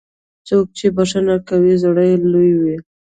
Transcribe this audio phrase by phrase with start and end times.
[0.47, 2.75] څوک چې بښنه کوي، زړه یې لوی وي.